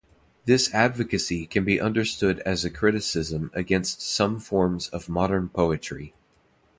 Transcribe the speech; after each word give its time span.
This 0.45 0.73
advocacy 0.73 1.45
can 1.45 1.63
be 1.63 1.79
understood 1.79 2.39
as 2.39 2.65
a 2.65 2.71
criticism 2.71 3.51
against 3.53 4.01
some 4.01 4.39
forms 4.39 4.87
of 4.89 5.07
modern 5.07 5.49
poetry. 5.49 6.15